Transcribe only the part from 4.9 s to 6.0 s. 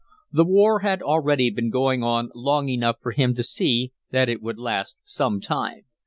some time.